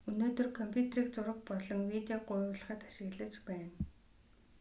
өнөөдөр 0.09 0.47
компьютерийг 0.59 1.07
зураг 1.13 1.39
болон 1.49 1.81
видеог 1.93 2.21
гуйвуулахад 2.29 2.79
ашиглаж 2.89 3.33
байна 3.47 3.69